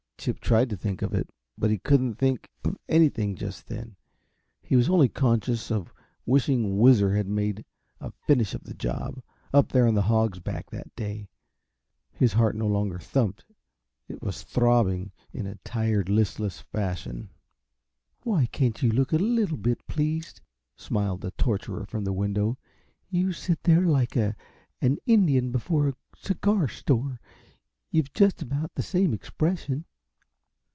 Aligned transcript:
Chip 0.21 0.39
tried 0.39 0.69
to 0.69 0.77
think 0.77 1.01
of 1.01 1.15
it, 1.15 1.31
but 1.57 1.71
he 1.71 1.79
couldn't 1.79 2.13
think 2.13 2.47
of 2.63 2.77
anything, 2.87 3.35
just 3.35 3.65
then. 3.65 3.95
He 4.61 4.75
was 4.75 4.87
only 4.87 5.09
conscious 5.09 5.71
of 5.71 5.91
wishing 6.27 6.77
Whizzer 6.77 7.15
had 7.15 7.27
made 7.27 7.65
a 7.99 8.11
finish 8.27 8.53
of 8.53 8.63
the 8.65 8.75
job, 8.75 9.23
up 9.51 9.71
there 9.71 9.87
on 9.87 9.95
the 9.95 10.03
Hog's 10.03 10.37
Back 10.37 10.69
that 10.69 10.95
day. 10.95 11.27
His 12.11 12.33
heart 12.33 12.55
no 12.55 12.67
longer 12.67 12.99
thumped 12.99 13.45
it 14.07 14.21
was 14.21 14.43
throbbing 14.43 15.11
in 15.33 15.47
a 15.47 15.55
tired, 15.63 16.07
listless 16.07 16.59
fashion. 16.61 17.31
"Why 18.21 18.45
can't 18.45 18.79
you 18.83 18.91
look 18.91 19.13
a 19.13 19.17
little 19.17 19.57
bit 19.57 19.87
pleased?" 19.87 20.39
smiled 20.75 21.21
the 21.21 21.31
torturer 21.31 21.83
from 21.87 22.03
the 22.03 22.13
window. 22.13 22.59
"You 23.09 23.33
sit 23.33 23.63
there 23.63 23.87
like 23.87 24.15
a 24.15 24.35
an 24.83 24.99
Indian 25.07 25.51
before 25.51 25.87
a 25.89 25.95
cigar 26.15 26.67
store. 26.67 27.19
You've 27.89 28.13
just 28.13 28.43
about 28.43 28.75
the 28.75 28.83
same 28.83 29.15
expression." 29.15 29.85